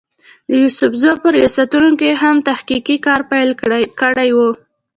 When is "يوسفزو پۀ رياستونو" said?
0.61-1.89